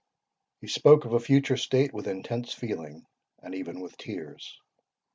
He 0.61 0.67
spoke 0.67 1.05
of 1.05 1.13
a 1.13 1.19
future 1.19 1.55
state 1.57 1.93
with 1.93 2.07
intense 2.07 2.51
feeling, 2.55 3.05
and 3.43 3.53
even 3.53 3.81
with 3.81 3.97
tears. 3.97 4.59